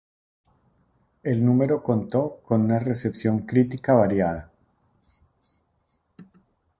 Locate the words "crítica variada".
3.45-4.51